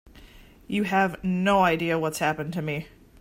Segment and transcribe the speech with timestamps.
[0.65, 2.87] You have no idea what's happened to me.